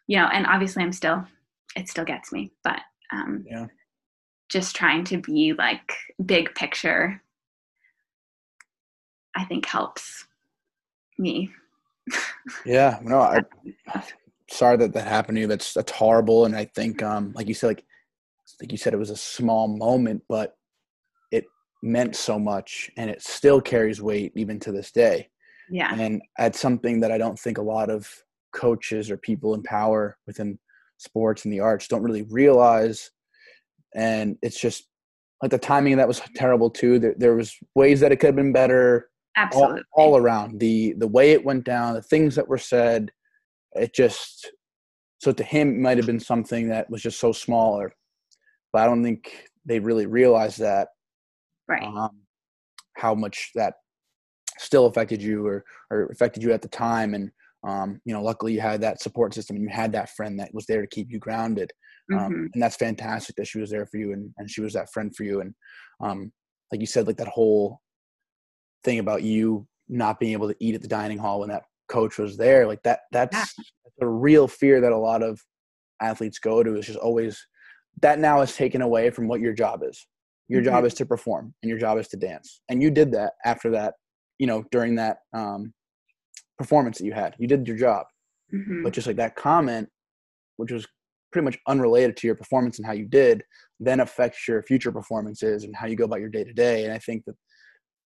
[0.06, 1.24] you know and obviously i'm still
[1.74, 2.80] it still gets me but
[3.12, 3.66] um, yeah
[4.50, 7.20] just trying to be like big picture
[9.36, 10.26] i think helps
[11.18, 11.50] me
[12.66, 13.40] yeah no i
[14.50, 17.54] sorry that that happened to you that's that's horrible and i think um like you
[17.54, 17.84] said like
[18.60, 20.56] like you said, it was a small moment, but
[21.30, 21.44] it
[21.82, 25.28] meant so much and it still carries weight even to this day.
[25.70, 25.94] Yeah.
[25.94, 28.08] And that's something that I don't think a lot of
[28.52, 30.58] coaches or people in power within
[30.98, 33.11] sports and the arts don't really realize.
[33.94, 34.88] And it's just
[35.42, 36.98] like the timing of that was terrible too.
[36.98, 39.09] There, there was ways that it could have been better.
[39.37, 39.83] Absolutely.
[39.92, 43.11] All, all around the the way it went down, the things that were said,
[43.72, 44.50] it just
[45.18, 47.92] so to him it might have been something that was just so small or
[48.72, 50.88] but I don't think they really realized that.
[51.68, 51.83] Right.
[51.83, 52.20] Um,
[52.96, 53.74] how much that
[54.59, 57.14] still affected you or, or affected you at the time.
[57.14, 57.30] And,
[57.66, 60.53] um, you know, luckily you had that support system and you had that friend that
[60.53, 61.70] was there to keep you grounded.
[62.12, 62.46] Um, mm-hmm.
[62.53, 65.14] And that's fantastic that she was there for you and, and she was that friend
[65.16, 65.40] for you.
[65.40, 65.55] And,
[66.00, 66.33] um,
[66.70, 67.81] like you said, like that whole
[68.85, 72.18] thing about you not being able to eat at the dining hall when that coach
[72.18, 74.07] was there, like that, that's yeah.
[74.07, 75.40] a real fear that a lot of
[76.03, 77.46] athletes go to is just always
[78.03, 80.07] that now is taken away from what your job is.
[80.48, 80.70] Your mm-hmm.
[80.70, 82.61] job is to perform and your job is to dance.
[82.68, 83.94] And you did that after that,
[84.38, 85.72] you know, during that um,
[86.58, 87.34] performance that you had.
[87.38, 88.06] You did your job.
[88.52, 88.82] Mm-hmm.
[88.82, 89.88] But just like that comment,
[90.56, 90.86] which was
[91.32, 93.42] pretty much unrelated to your performance and how you did,
[93.80, 96.84] then affects your future performances and how you go about your day to day.
[96.84, 97.34] And I think that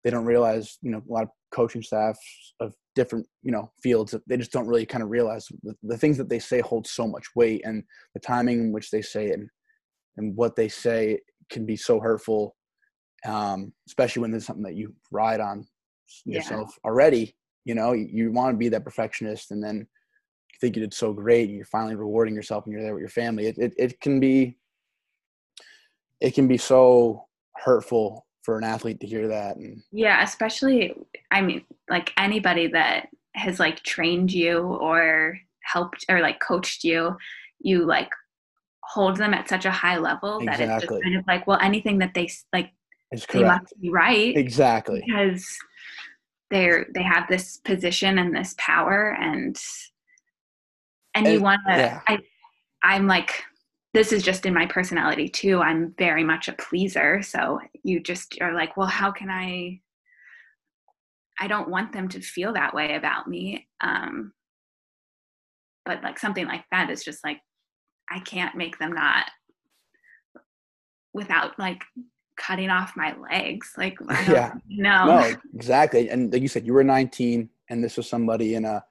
[0.03, 2.17] they don't realize, you know, a lot of coaching staff
[2.61, 6.17] of different, you know, fields, they just don't really kind of realize the, the things
[6.17, 7.83] that they say hold so much weight and
[8.13, 9.49] the timing in which they say it and
[10.17, 12.55] and what they say can be so hurtful,
[13.25, 15.65] um, especially when there's something that you ride on
[16.25, 16.89] yourself yeah.
[16.89, 17.35] already.
[17.67, 20.93] You know, you, you want to be that perfectionist, and then you think you did
[20.93, 23.47] so great, and you're finally rewarding yourself, and you're there with your family.
[23.47, 24.57] It it, it can be
[26.19, 27.25] it can be so
[27.55, 30.93] hurtful for an athlete to hear that and yeah especially
[31.31, 37.17] i mean like anybody that has like trained you or helped or like coached you
[37.59, 38.09] you like
[38.87, 40.65] hold them at such a high level exactly.
[40.65, 42.71] that it's just kind of like, well, anything that they like,
[43.11, 44.35] they must be right.
[44.35, 45.03] Exactly.
[45.05, 45.45] Because
[46.49, 49.57] they're they have this position and this power and
[51.13, 52.01] and, you want to yeah.
[52.07, 52.19] I
[52.83, 53.43] I'm like
[53.93, 55.59] this is just in my personality too.
[55.59, 59.79] I'm very much a pleaser, so you just are like, well, how can I
[61.39, 63.67] I don't want them to feel that way about me.
[63.81, 64.33] Um
[65.85, 67.39] but like something like that is just like
[68.09, 69.25] I can't make them not
[71.13, 71.83] without like
[72.37, 73.73] cutting off my legs.
[73.77, 73.97] Like,
[74.27, 76.09] yeah, no, no, exactly.
[76.09, 78.83] And like you said, you were 19, and this was somebody in a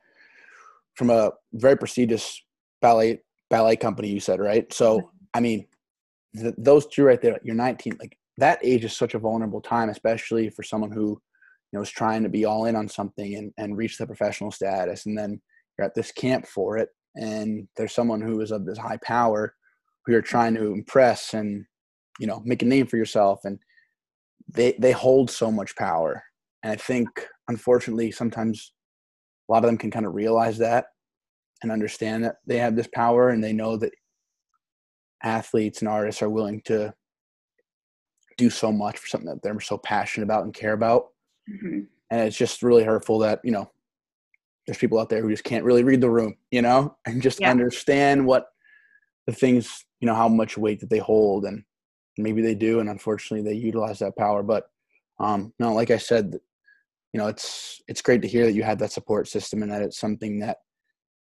[0.95, 2.43] from a very prestigious
[2.81, 4.09] ballet ballet company.
[4.09, 4.71] You said right.
[4.73, 5.67] So I mean,
[6.37, 7.39] th- those two right there.
[7.43, 7.97] You're 19.
[8.01, 11.21] Like that age is such a vulnerable time, especially for someone who
[11.73, 14.51] you know is trying to be all in on something and and reach the professional
[14.51, 15.41] status, and then
[15.79, 19.55] you're at this camp for it, and there's someone who is of this high power
[20.05, 21.67] who you're trying to impress and
[22.19, 23.59] you know make a name for yourself and
[24.49, 26.23] they they hold so much power
[26.63, 27.09] and i think
[27.49, 28.73] unfortunately sometimes
[29.49, 30.87] a lot of them can kind of realize that
[31.63, 33.93] and understand that they have this power and they know that
[35.23, 36.93] athletes and artists are willing to
[38.37, 41.07] do so much for something that they're so passionate about and care about
[41.51, 41.81] mm-hmm.
[42.11, 43.71] and it's just really hurtful that you know
[44.67, 47.41] there's people out there who just can't really read the room you know and just
[47.41, 47.51] Yeah.
[47.51, 48.47] understand what
[49.27, 51.65] the things you know how much weight that they hold and
[52.19, 54.71] maybe they do and unfortunately they utilize that power but
[55.21, 56.39] um no like i said
[57.13, 59.83] you know it's it's great to hear that you had that support system and that
[59.83, 60.59] it's something that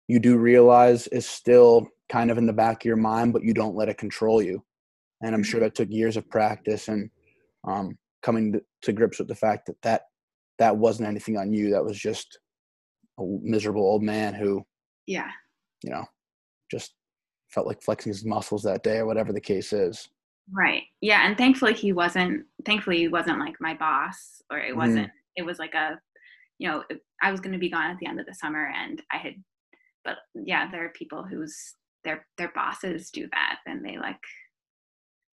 [0.07, 3.53] you do realize is still kind of in the back of your mind but you
[3.53, 4.63] don't let it control you.
[5.21, 7.09] And i'm sure that took years of practice and
[7.67, 10.01] um coming to, to grips with the fact that that
[10.57, 11.69] that wasn't anything on you.
[11.71, 12.37] That was just
[13.17, 14.65] a miserable old man who
[15.07, 15.29] yeah,
[15.83, 16.05] you know
[16.69, 16.93] just
[17.49, 20.07] felt like flexing his muscles that day or whatever the case is
[20.53, 20.83] right.
[21.01, 22.45] Yeah, and thankfully he wasn't.
[22.65, 24.75] Thankfully he wasn't like my boss, or it Mhm.
[24.75, 25.11] wasn't.
[25.35, 25.99] It was like a,
[26.59, 26.83] you know,
[27.21, 29.33] I was going to be gone at the end of the summer, and I had.
[30.05, 34.19] But yeah, there are people whose their their bosses do that, and they like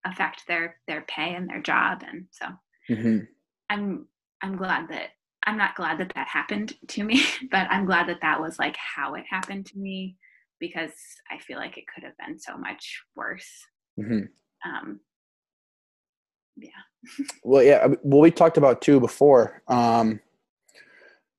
[0.05, 2.47] affect their their pay and their job, and so
[2.89, 3.27] hmm
[3.71, 4.07] I'm
[4.43, 5.11] I'm glad that
[5.45, 8.77] I'm not glad that that happened to me, but I'm glad that that was like
[8.77, 10.17] how it happened to me
[10.61, 10.93] because
[11.31, 13.51] I feel like it could have been so much worse.
[13.97, 14.25] hmm
[14.65, 15.01] Um,
[17.45, 17.87] Well, yeah.
[18.03, 19.63] Well, we talked about too before.
[19.69, 20.21] Um,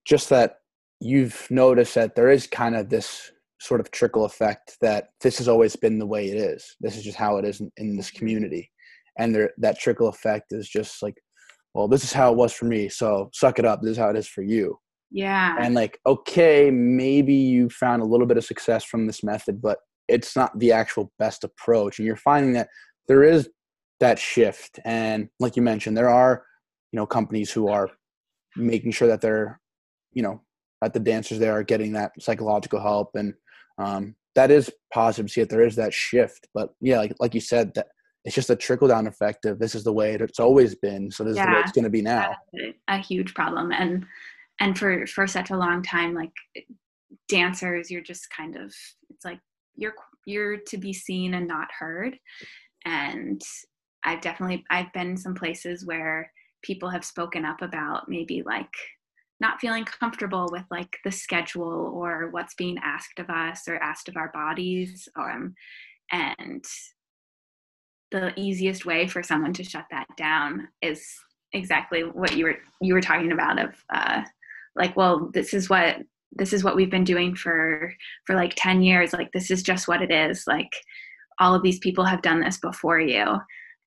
[0.05, 0.59] just that
[0.99, 5.47] you've noticed that there is kind of this sort of trickle effect that this has
[5.47, 6.75] always been the way it is.
[6.81, 8.69] This is just how it is in, in this community,
[9.17, 11.15] and there that trickle effect is just like,
[11.73, 12.89] well, this is how it was for me.
[12.89, 13.81] So suck it up.
[13.81, 14.77] This is how it is for you.
[15.11, 19.61] yeah, And like, okay, maybe you found a little bit of success from this method,
[19.61, 21.99] but it's not the actual best approach.
[21.99, 22.67] And you're finding that
[23.07, 23.49] there is
[23.99, 24.79] that shift.
[24.85, 26.43] And like you mentioned, there are,
[26.91, 27.89] you know, companies who are
[28.55, 29.59] making sure that they're,
[30.13, 30.41] you know,
[30.81, 33.11] that the dancers there are getting that psychological help.
[33.15, 33.33] And
[33.77, 36.47] um, that is positive to see that there is that shift.
[36.53, 37.87] But yeah, like like you said, that
[38.25, 41.11] it's just a trickle down effect of this is the way it's always been.
[41.11, 42.35] So this is the way it's going to be now.
[42.59, 44.05] A, a huge problem, and
[44.59, 46.31] and for for such a long time, like
[47.27, 48.73] dancers, you're just kind of
[49.09, 49.39] it's like
[49.75, 52.17] you're you're to be seen and not heard,
[52.85, 53.41] and
[54.03, 58.73] I've definitely I've been some places where people have spoken up about maybe like
[59.39, 64.07] not feeling comfortable with like the schedule or what's being asked of us or asked
[64.07, 65.53] of our bodies um,
[66.11, 66.63] and
[68.11, 71.13] the easiest way for someone to shut that down is
[71.53, 74.21] exactly what you were you were talking about of uh,
[74.75, 75.97] like well this is what
[76.35, 77.93] this is what we've been doing for
[78.25, 79.13] for like 10 years.
[79.13, 80.45] Like this is just what it is.
[80.47, 80.71] Like
[81.43, 83.25] all of these people have done this before you.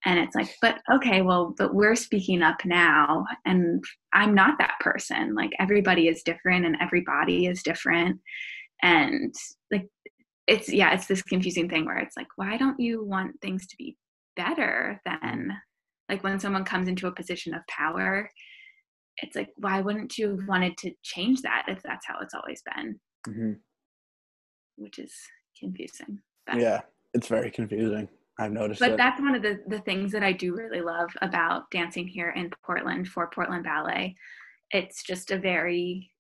[0.05, 3.25] And it's like but okay well but we're speaking up now.
[3.45, 5.35] And i'm not that person.
[5.35, 8.21] Like everybody is different and every body is different.
[8.83, 9.35] And
[9.73, 9.89] like
[10.47, 13.77] it's yeah it's this confusing thing where it's like why don't you want things to
[13.77, 13.97] be
[14.37, 15.51] better than
[16.09, 18.31] like when someone comes into a position of power
[19.17, 22.63] it's like why wouldn't you have wanted to change that if that's how it's always
[22.63, 23.01] been?
[23.27, 23.53] Hmm
[24.77, 25.13] which is
[25.59, 26.81] confusing but, Yeah,
[27.15, 28.09] it's very confusing.
[28.39, 28.97] I've noticed but it.
[28.97, 32.51] that's one of the the things that i do really love about dancing here in
[32.65, 34.15] portland for portland ballet
[34.73, 36.11] it's just a very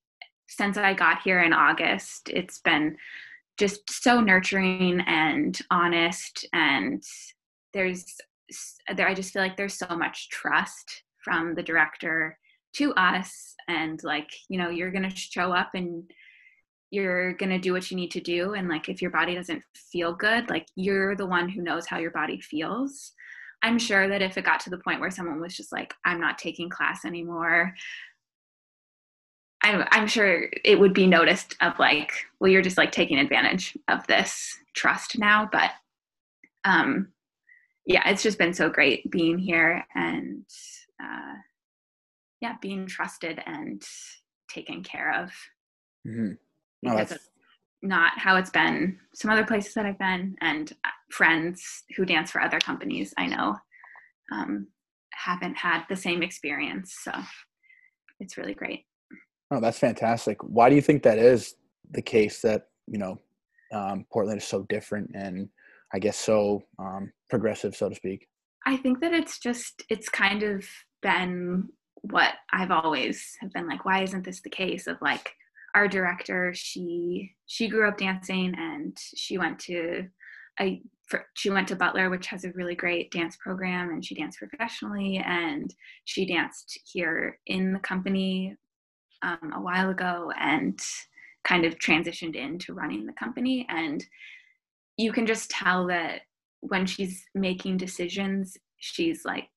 [0.49, 2.96] since i got here in august it's been
[3.59, 7.02] just so nurturing and honest and
[7.75, 8.17] there's
[8.96, 12.38] there i just feel like there's so much trust from the director
[12.73, 16.10] to us and like you know you're gonna show up and
[16.90, 20.12] you're gonna do what you need to do and like if your body doesn't feel
[20.12, 23.12] good like you're the one who knows how your body feels.
[23.62, 26.20] I'm sure that if it got to the point where someone was just like i'm
[26.20, 27.74] not taking class anymore
[29.62, 33.76] I'm, I'm sure it would be noticed of like well you're just like taking advantage
[33.88, 35.70] of this trust now but
[36.64, 37.08] um
[37.87, 40.44] yeah it's just been so great being here and
[41.02, 41.34] uh
[42.40, 43.82] yeah being trusted and
[44.48, 45.32] taken care of.
[46.06, 46.46] Hmm No,
[46.87, 47.28] because that's
[47.82, 52.30] not how it's been some other places that I've been and uh, friends who dance
[52.30, 53.56] for other companies I know
[54.32, 54.68] um,
[55.12, 56.96] haven't had the same experience.
[57.02, 57.12] So
[58.20, 58.84] it's really great.
[59.50, 60.38] Oh, that's fantastic.
[60.42, 61.54] Why do you think that is
[61.90, 63.18] the case that, you know,
[63.72, 65.48] um, Portland is so different and
[65.92, 68.26] I guess so um, progressive, so to speak?
[68.66, 70.64] I think that it's just, it's kind of
[71.02, 71.68] been
[72.02, 75.32] what I've always have been like, why isn't this the case of like
[75.77, 80.08] our director, she, she grew up dancing and she went to
[80.58, 84.14] a for, she went to Butler, which has a really great dance program, and she
[84.14, 85.22] danced professionally.
[85.24, 85.72] And
[86.04, 88.56] she danced here in the company
[89.22, 90.81] um, a while ago and
[91.44, 93.66] kind of transitioned into running the company.
[93.68, 94.04] And
[94.96, 96.22] you can just tell that
[96.60, 99.48] when she's making decisions, she's like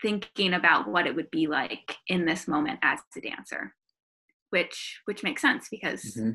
[0.00, 3.74] thinking about what it would be like in this moment as a dancer,
[4.54, 6.02] which which makes sense because.
[6.16, 6.30] Mm-hmm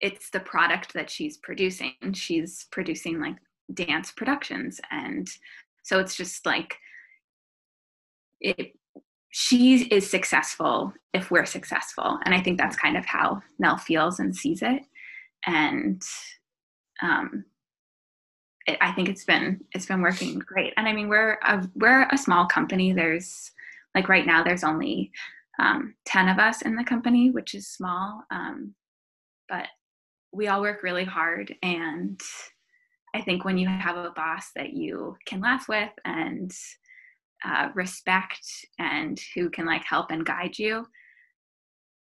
[0.00, 1.92] it's the product that she's producing.
[2.14, 3.36] She's producing like
[3.72, 4.80] dance productions.
[4.90, 5.28] And
[5.82, 6.76] so it's just like
[8.40, 8.72] it
[9.32, 12.18] she is successful if we're successful.
[12.24, 14.82] And I think that's kind of how Nell feels and sees it.
[15.46, 16.02] And
[17.02, 17.44] um
[18.66, 20.72] it, I think it's been it's been working great.
[20.76, 22.92] And I mean we're a we're a small company.
[22.92, 23.52] There's
[23.94, 25.12] like right now there's only
[25.60, 28.24] um, 10 of us in the company, which is small.
[28.30, 28.74] Um,
[29.48, 29.66] but
[30.32, 32.20] we all work really hard and
[33.14, 36.52] i think when you have a boss that you can laugh with and
[37.44, 38.46] uh, respect
[38.78, 40.86] and who can like help and guide you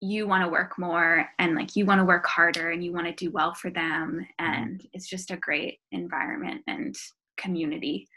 [0.01, 3.07] you want to work more and like you want to work harder and you want
[3.07, 4.55] to do well for them mm-hmm.
[4.55, 6.95] and it's just a great environment and
[7.37, 8.09] community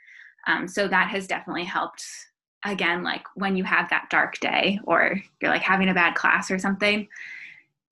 [0.47, 2.03] um, so that has definitely helped
[2.66, 6.51] again like when you have that dark day or you're like having a bad class
[6.51, 7.07] or something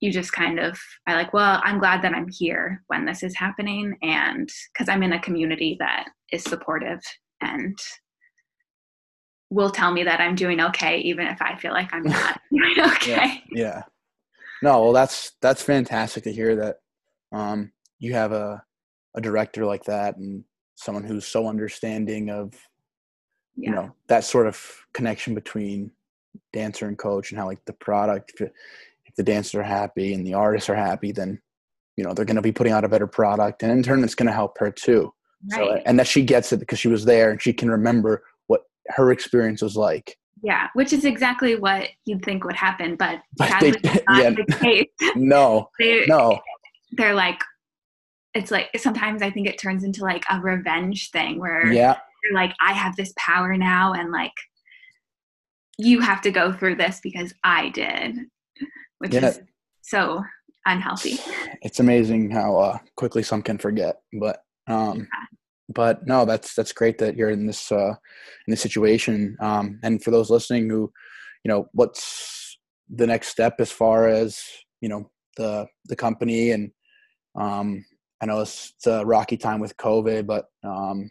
[0.00, 3.36] you just kind of I like, well, I'm glad that I'm here when this is
[3.36, 7.00] happening and because I'm in a community that is supportive
[7.40, 7.76] and
[9.50, 12.92] will tell me that I'm doing okay even if I feel like I'm not doing
[12.94, 13.42] okay.
[13.50, 13.82] Yeah, yeah.
[14.62, 16.76] No, well that's that's fantastic to hear that
[17.32, 18.62] um you have a
[19.14, 20.44] a director like that and
[20.76, 22.52] someone who's so understanding of
[23.58, 23.70] yeah.
[23.70, 25.90] you know that sort of connection between
[26.52, 28.40] dancer and coach and how like the product
[29.08, 31.40] if the dancers are happy and the artists are happy, then
[31.96, 34.14] you know they're going to be putting out a better product, and in turn, it's
[34.14, 35.12] going to help her too.
[35.50, 35.58] Right.
[35.58, 38.62] So, and that she gets it because she was there and she can remember what
[38.88, 40.16] her experience was like.
[40.42, 44.86] Yeah, which is exactly what you'd think would happen, but, but they, yeah, the
[45.16, 46.38] no, they, no,
[46.92, 47.40] they're like,
[48.34, 52.34] it's like sometimes I think it turns into like a revenge thing where yeah, they're
[52.34, 54.32] like, I have this power now, and like
[55.78, 58.16] you have to go through this because I did
[58.98, 59.26] which yeah.
[59.26, 59.40] is
[59.82, 60.22] so
[60.66, 61.18] unhealthy.
[61.62, 65.24] It's amazing how uh, quickly some can forget, but um, yeah.
[65.68, 67.94] but no, that's that's great that you're in this uh,
[68.46, 69.36] in this situation.
[69.40, 70.92] Um, and for those listening, who
[71.44, 72.58] you know, what's
[72.90, 74.40] the next step as far as
[74.80, 76.70] you know the the company and
[77.38, 77.84] um,
[78.20, 81.08] I know it's, it's a rocky time with COVID, but um,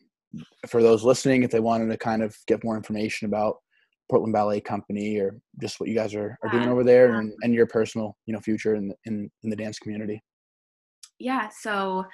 [0.67, 3.57] for those listening, if they wanted to kind of get more information about
[4.09, 7.53] Portland Ballet Company or just what you guys are, are doing over there and, and
[7.53, 10.21] your personal, you know, future in the, in, in the dance community.
[11.19, 11.49] Yeah.
[11.49, 12.05] So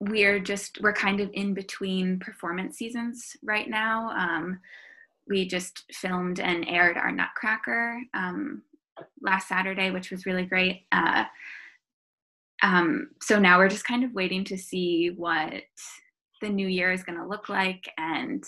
[0.00, 4.10] we're just, we're kind of in between performance seasons right now.
[4.10, 4.60] Um,
[5.28, 8.62] we just filmed and aired our Nutcracker um,
[9.20, 10.86] last Saturday, which was really great.
[10.92, 11.24] Uh,
[12.62, 15.52] um, so now we're just kind of waiting to see what
[16.44, 18.44] the new year is going to look like and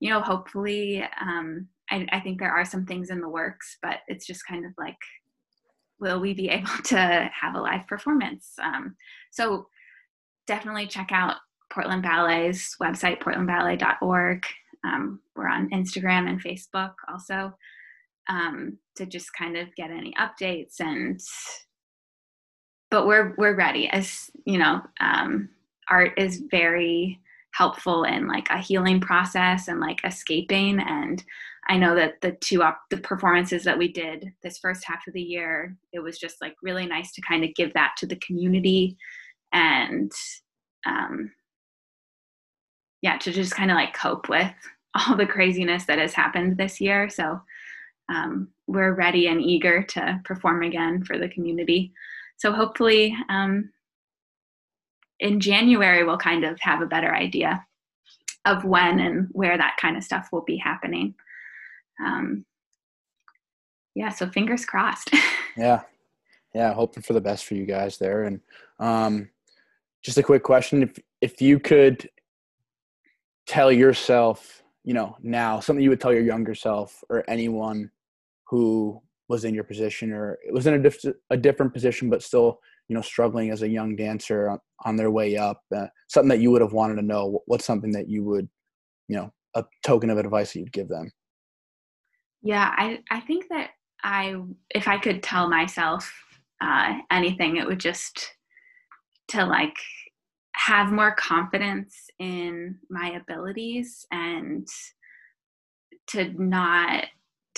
[0.00, 3.98] you know hopefully um, I, I think there are some things in the works, but
[4.08, 4.96] it's just kind of like,
[6.00, 8.52] will we be able to have a live performance?
[8.62, 8.96] Um,
[9.30, 9.66] so
[10.46, 11.36] definitely check out
[11.70, 14.44] Portland Ballet's website, portlandballet.org.
[14.84, 17.52] Um, we're on Instagram and Facebook also
[18.28, 21.20] um, to just kind of get any updates and.
[22.90, 23.86] But we're we're ready.
[23.88, 25.50] As you know, um,
[25.90, 27.20] art is very
[27.58, 31.24] helpful in like a healing process and like escaping and
[31.70, 35.12] I know that the two op- the performances that we did this first half of
[35.12, 38.16] the year, it was just like really nice to kind of give that to the
[38.16, 38.96] community
[39.52, 40.10] and
[40.86, 41.30] um,
[43.02, 44.50] yeah, to just kind of like cope with
[44.94, 47.10] all the craziness that has happened this year.
[47.10, 47.40] So
[48.08, 51.92] um, we're ready and eager to perform again for the community.
[52.38, 53.70] So hopefully um,
[55.20, 57.64] in January we'll kind of have a better idea
[58.44, 61.14] of when and where that kind of stuff will be happening
[62.04, 62.44] um,
[63.98, 65.10] yeah, so fingers crossed.
[65.56, 65.82] yeah,
[66.54, 68.24] yeah, hoping for the best for you guys there.
[68.24, 68.40] And
[68.78, 69.28] um,
[70.02, 72.08] just a quick question: if if you could
[73.46, 77.90] tell yourself, you know, now something you would tell your younger self or anyone
[78.46, 82.60] who was in your position or was in a, diff- a different position, but still,
[82.88, 86.50] you know, struggling as a young dancer on, their way up, uh, something that you
[86.50, 88.48] would have wanted to know, what's something that you would,
[89.08, 91.10] you know, a token of advice that you'd give them?
[92.42, 93.70] Yeah, I, I think that
[94.02, 94.36] I,
[94.70, 96.10] if I could tell myself
[96.62, 98.34] uh, anything, it would just
[99.28, 99.76] to like
[100.54, 104.66] have more confidence in my abilities and
[106.08, 107.04] to not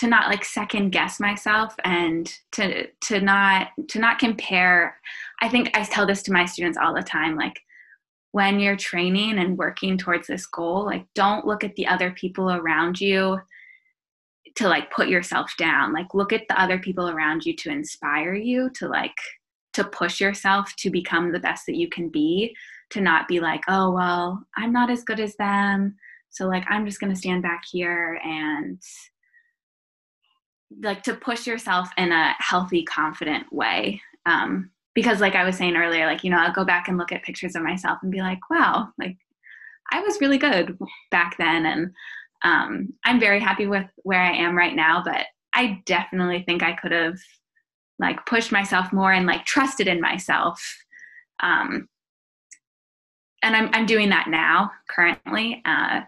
[0.00, 4.96] to not like second guess myself and to to not to not compare.
[5.42, 7.60] I think i tell this to my students all the time like
[8.32, 12.50] when you're training and working towards this goal like don't look at the other people
[12.50, 13.38] around you
[14.56, 15.92] to like put yourself down.
[15.92, 19.16] Like look at the other people around you to inspire you to like
[19.72, 22.54] to push yourself to become the best that you can be
[22.90, 25.94] to not be like oh well i'm not as good as them
[26.28, 28.82] so like i'm just going to stand back here and
[30.82, 34.00] like to push yourself in a healthy confident way.
[34.26, 37.12] Um, because like i was saying earlier like you know i'll go back and look
[37.12, 39.16] at pictures of myself and be like wow like
[39.92, 40.78] i was really good
[41.10, 41.66] back then.
[41.66, 41.90] And
[42.42, 46.72] um, i'm very happy with where i am right now but i definitely think i
[46.72, 47.18] could have
[47.98, 50.58] like pushed myself more and like trusted in myself.
[51.40, 51.86] Um,
[53.42, 56.00] and I'm, I'm doing that now currently uh,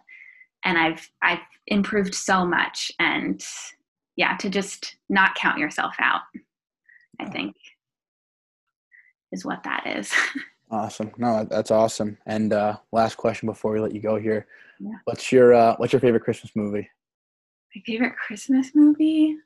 [0.65, 3.43] and i've i've improved so much and
[4.17, 6.23] yeah, to just not count yourself out,
[7.21, 7.55] I think
[9.33, 10.13] is what that is.
[10.71, 11.11] awesome.
[11.17, 12.19] No, that's awesome.
[12.27, 14.47] And uh, last question before we let you go here.
[14.79, 14.93] Yeah.
[15.05, 16.89] What's your uh, what's your favorite Christmas movie?
[17.75, 19.37] My favorite Christmas movie?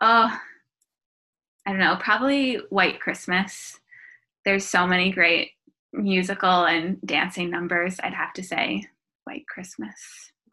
[0.00, 0.38] Oh,
[1.64, 3.78] I don't know, probably White Christmas.
[4.44, 5.50] There's so many great
[5.92, 8.84] musical and dancing numbers, I'd have to say.
[9.24, 9.94] White Christmas.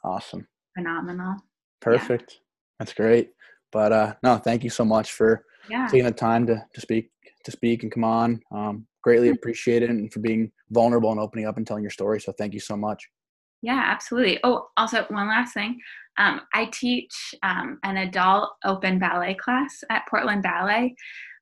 [0.04, 0.48] Awesome.
[0.76, 1.36] Phenomenal.
[1.82, 2.40] Perfect.
[2.84, 3.30] That's great.
[3.72, 5.88] But uh, no, thank you so much for yeah.
[5.88, 7.12] taking the time to, to speak
[7.46, 8.42] to speak and come on.
[8.52, 12.20] Um, greatly appreciate it and for being vulnerable and opening up and telling your story.
[12.20, 13.08] So thank you so much.
[13.62, 14.40] Yeah, absolutely.
[14.44, 15.80] Oh, also one last thing.
[16.18, 20.94] Um, I teach um, an adult open ballet class at Portland Ballet,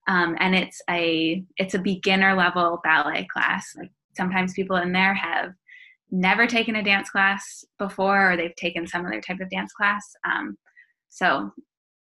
[0.08, 3.74] um, and it's a it's a beginner level ballet class.
[3.76, 5.54] Like sometimes people in there have
[6.12, 10.04] never taken a dance class before, or they've taken some other type of dance class.
[11.12, 11.52] So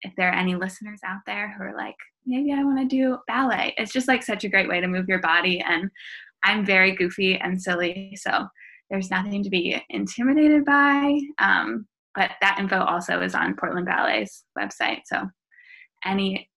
[0.03, 1.95] if there are any listeners out there who are like,
[2.27, 5.09] maybe I want to do ballet, it's just like such a great way to move
[5.09, 5.65] your body.
[5.67, 5.89] And
[6.45, 8.47] I'm very goofy and silly, so
[8.91, 11.19] there's nothing to be intimidated by.
[11.39, 15.01] Um, but that info also is on Portland Ballet's website.
[15.07, 15.29] So
[16.05, 16.49] any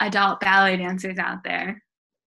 [0.00, 1.82] adult ballet dancers out there.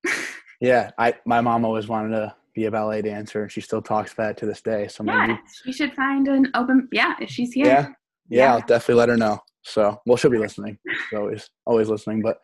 [0.61, 4.13] yeah, I my mom always wanted to be a ballet dancer and she still talks
[4.13, 4.87] about it to this day.
[4.87, 7.65] So yeah, maybe she should find an open yeah, if she's here.
[7.65, 7.87] Yeah,
[8.29, 9.39] yeah, yeah, I'll definitely let her know.
[9.67, 10.77] So, well, she'll be listening.
[10.87, 12.21] She's always, always listening.
[12.21, 12.39] But,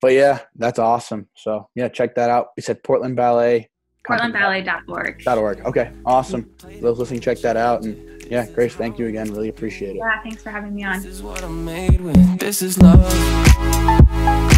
[0.00, 1.28] but yeah, that's awesome.
[1.34, 2.48] So, yeah, check that out.
[2.56, 3.68] We said Portland Ballet.
[4.08, 5.22] PortlandBallet.org.
[5.26, 5.60] .org.
[5.66, 6.50] Okay, awesome.
[6.80, 7.82] Those listening, check that out.
[7.84, 9.30] And yeah, Grace, thank you again.
[9.30, 9.96] Really appreciate it.
[9.96, 11.02] Yeah, thanks for having me on.
[11.02, 12.38] This is what I'm made with.
[12.38, 14.48] This is love.